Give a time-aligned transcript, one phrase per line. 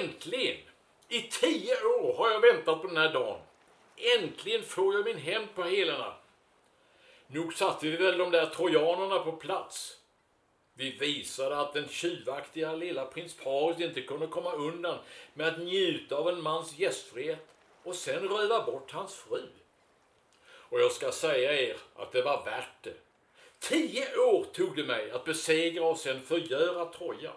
[0.00, 0.56] Äntligen!
[1.08, 3.40] I tio år har jag väntat på den här dagen.
[4.18, 6.14] Äntligen får jag min hämnd på helarna.
[7.26, 9.96] Nog satte vi väl de där trojanerna på plats.
[10.74, 14.98] Vi visade att den tjuvaktiga lilla prins Paris inte kunde komma undan
[15.34, 17.46] med att njuta av en mans gästfrihet
[17.82, 19.42] och sen röva bort hans fru.
[20.48, 22.94] Och jag ska säga er att det var värt det.
[23.58, 27.32] Tio år tog det mig att besegra och sen förgöra Troja.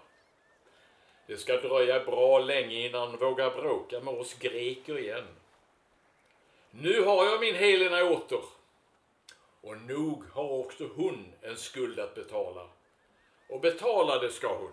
[1.30, 5.28] Det ska dröja bra länge innan han vågar bråka med oss greker igen.
[6.72, 8.44] Nu har jag min Helena åter.
[9.62, 12.68] Och nog har också hon en skuld att betala.
[13.50, 14.72] Och betala det ska hon.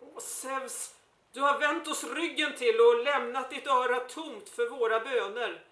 [0.00, 0.94] Åh, Zeus,
[1.32, 5.64] du har vänt oss ryggen till och lämnat ditt öra tomt för våra böner.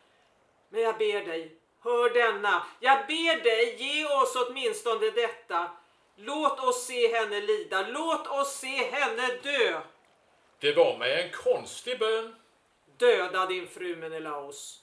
[0.68, 2.66] Men jag ber dig, hör denna.
[2.80, 5.70] Jag ber dig, ge oss åtminstone detta.
[6.16, 9.80] Låt oss se henne lida, låt oss se henne dö.
[10.58, 12.34] Det var mig en konstig bön.
[12.96, 14.82] Döda din fru Menelaos.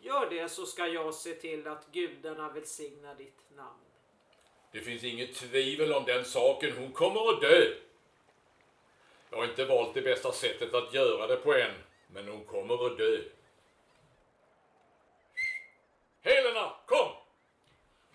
[0.00, 3.78] Gör det så ska jag se till att gudarna välsignar ditt namn.
[4.72, 6.72] Det finns inget tvivel om den saken.
[6.78, 7.74] Hon kommer att dö.
[9.30, 11.74] Jag har inte valt det bästa sättet att göra det på än,
[12.06, 13.18] men hon kommer att dö.
[16.22, 17.12] Helena, kom!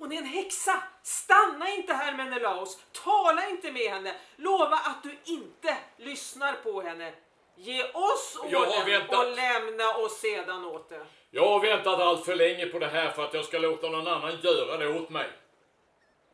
[0.08, 0.84] Hon är en häxa!
[1.04, 2.78] Stanna inte här Menelaos!
[2.92, 4.16] Tala inte med henne!
[4.36, 7.14] Lova att du inte lyssnar på henne!
[7.56, 11.06] Ge oss orden och lämna oss sedan åt det.
[11.32, 14.08] Jag har väntat allt för länge på det här för att jag ska låta någon
[14.08, 15.30] annan göra det åt mig.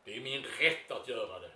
[0.04, 1.50] Det är min rätt att göra det.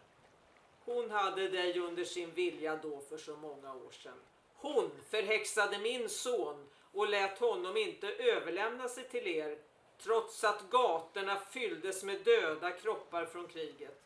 [0.84, 4.20] Hon hade dig under sin vilja då för så många år sedan.
[4.56, 9.58] Hon förhäxade min son och lät honom inte överlämna sig till er
[10.02, 14.02] trots att gatorna fylldes med döda kroppar från kriget.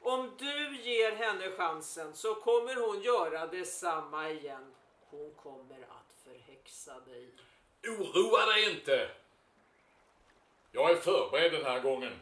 [0.00, 4.74] Om du ger henne chansen så kommer hon göra detsamma igen.
[5.10, 7.30] Hon kommer att förhäxa dig.
[7.88, 9.10] Oroa dig inte!
[10.72, 12.12] Jag är förberedd den här gången.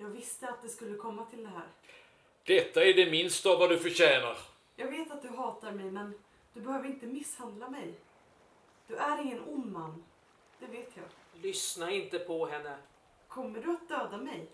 [0.00, 1.68] Jag visste att det skulle komma till det här.
[2.44, 4.38] Detta är det minsta av vad du förtjänar.
[4.76, 6.18] Jag vet att du hatar mig, men
[6.52, 7.94] du behöver inte misshandla mig.
[8.86, 10.04] Du är ingen ond man.
[10.58, 11.04] Det vet jag.
[11.42, 12.78] Lyssna inte på henne.
[13.28, 14.46] Kommer du att döda mig?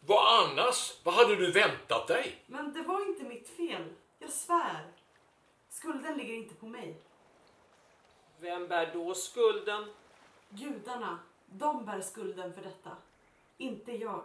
[0.00, 0.92] Vad annars?
[1.02, 2.42] Vad hade du väntat dig?
[2.46, 3.92] Men det var inte mitt fel.
[4.18, 4.92] Jag svär.
[5.68, 6.96] Skulden ligger inte på mig.
[8.40, 9.92] Vem bär då skulden?
[10.48, 12.96] Gudarna, de bär skulden för detta.
[13.56, 14.24] Inte jag.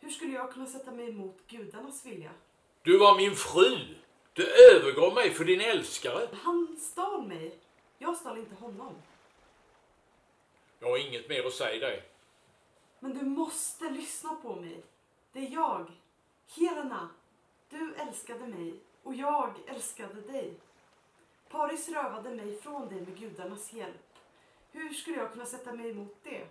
[0.00, 2.30] Hur skulle jag kunna sätta mig emot gudarnas vilja?
[2.82, 3.94] Du var min fru.
[4.32, 6.28] Du övergav mig för din älskare.
[6.32, 7.58] Han stal mig.
[7.98, 8.94] Jag stal inte honom.
[10.78, 12.02] Jag har inget mer att säga dig.
[13.00, 14.82] Men du måste lyssna på mig.
[15.32, 15.86] Det är jag,
[16.56, 17.08] Helena.
[17.68, 20.54] Du älskade mig och jag älskade dig.
[21.48, 24.16] Paris rövade mig från dig med gudarnas hjälp.
[24.72, 26.46] Hur skulle jag kunna sätta mig emot det?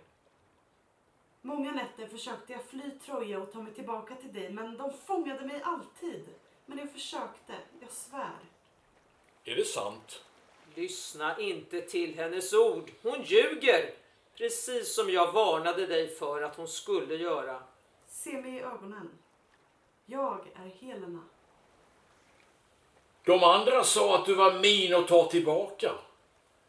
[1.42, 5.46] Många nätter försökte jag fly Troja och ta mig tillbaka till dig, men de fångade
[5.46, 6.28] mig alltid.
[6.66, 8.38] Men jag försökte, jag svär.
[9.44, 10.24] Är det sant?
[10.74, 12.90] Lyssna inte till hennes ord.
[13.02, 13.94] Hon ljuger.
[14.36, 17.62] Precis som jag varnade dig för att hon skulle göra.
[18.08, 19.10] Se mig i ögonen.
[20.06, 21.22] Jag är Helena.
[23.24, 25.92] De andra sa att du var min att ta tillbaka.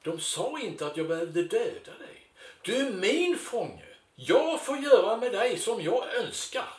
[0.02, 2.28] De sa inte att jag behövde döda dig.
[2.62, 3.91] Du är min fånge.
[4.28, 6.74] Jag får göra med dig som jag önskar.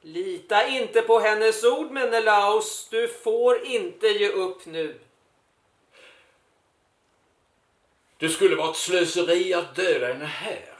[0.00, 2.88] Lita inte på hennes ord Menelaus.
[2.90, 5.00] Du får inte ge upp nu.
[8.18, 10.74] Det skulle vara ett slöseri att döda henne här.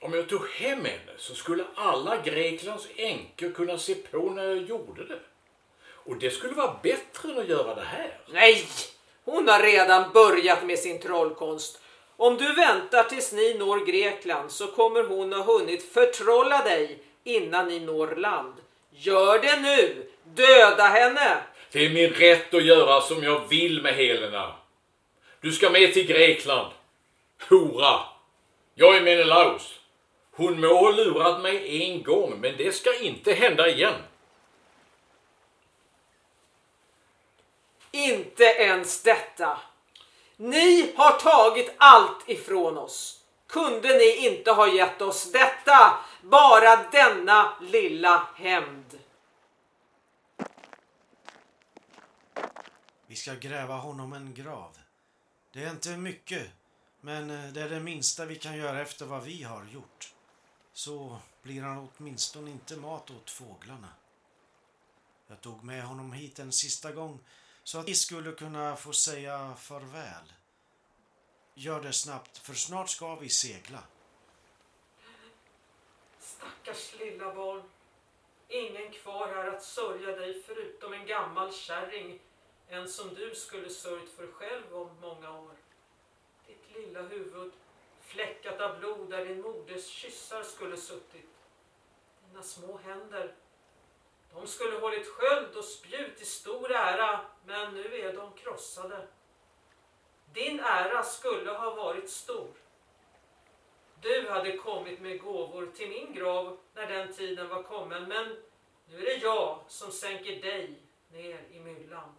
[0.00, 4.62] Om jag tog hem henne så skulle alla Greklands änkor kunna se på när jag
[4.62, 5.20] gjorde det.
[5.80, 8.20] Och det skulle vara bättre än att göra det här.
[8.32, 8.66] Nej!
[9.24, 11.80] Hon har redan börjat med sin trollkonst.
[12.20, 17.68] Om du väntar tills ni når Grekland så kommer hon ha hunnit förtrolla dig innan
[17.68, 18.54] ni når land.
[18.90, 20.10] Gör det nu!
[20.24, 21.42] Döda henne!
[21.72, 24.54] Det är min rätt att göra som jag vill med Helena.
[25.40, 26.72] Du ska med till Grekland.
[27.48, 28.00] Hora!
[28.74, 29.80] Jag är Menelaus.
[30.30, 33.94] Hon må ha lurat mig en gång, men det ska inte hända igen.
[37.90, 39.58] Inte ens detta.
[40.40, 43.24] Ni har tagit allt ifrån oss.
[43.46, 45.98] Kunde ni inte ha gett oss detta?
[46.22, 48.98] Bara denna lilla hämnd.
[53.06, 54.78] Vi ska gräva honom en grav.
[55.52, 56.46] Det är inte mycket,
[57.00, 60.14] men eh, det är det minsta vi kan göra efter vad vi har gjort.
[60.72, 63.88] Så blir han åtminstone inte mat åt fåglarna.
[65.28, 67.20] Jag tog med honom hit en sista gång
[67.68, 70.32] så att vi skulle kunna få säga farväl.
[71.54, 73.82] Gör det snabbt, för snart ska vi segla.
[76.18, 77.62] Stackars lilla barn.
[78.48, 82.20] Ingen kvar här att sörja dig förutom en gammal kärring.
[82.68, 85.56] En som du skulle sörjt för själv om många år.
[86.46, 87.52] Ditt lilla huvud
[88.00, 91.30] fläckat av blod där din moders kyssar skulle suttit.
[92.28, 93.34] Dina små händer.
[94.34, 99.06] De skulle hållit sköld och spjut i stor ära, men nu är de krossade.
[100.32, 102.50] Din ära skulle ha varit stor.
[104.00, 108.42] Du hade kommit med gåvor till min grav när den tiden var kommen, men
[108.88, 110.82] nu är det jag som sänker dig
[111.12, 112.14] ner i myllan.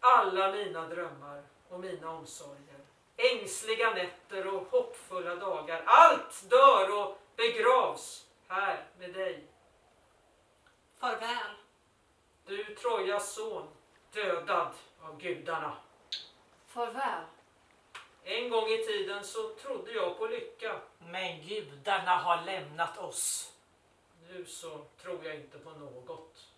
[0.00, 2.80] Alla mina drömmar och mina omsorger,
[3.16, 9.51] ängsliga nätter och hoppfulla dagar, allt dör och begravs här med dig.
[11.02, 11.56] Farväl.
[12.46, 13.68] Du Trojas son,
[14.12, 15.76] dödad av gudarna.
[16.66, 17.24] Farväl.
[18.24, 20.80] En gång i tiden så trodde jag på lycka.
[20.98, 23.52] Men gudarna har lämnat oss.
[24.28, 26.51] Nu så tror jag inte på något.